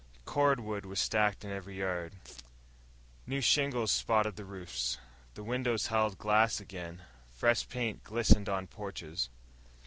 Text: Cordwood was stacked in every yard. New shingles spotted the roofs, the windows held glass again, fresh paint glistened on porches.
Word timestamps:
Cordwood 0.25 0.83
was 0.87 0.99
stacked 0.99 1.45
in 1.45 1.51
every 1.51 1.77
yard. 1.77 2.15
New 3.27 3.39
shingles 3.39 3.91
spotted 3.91 4.35
the 4.35 4.45
roofs, 4.45 4.97
the 5.35 5.43
windows 5.43 5.85
held 5.93 6.17
glass 6.17 6.59
again, 6.59 7.03
fresh 7.29 7.69
paint 7.69 8.03
glistened 8.03 8.49
on 8.49 8.65
porches. 8.65 9.29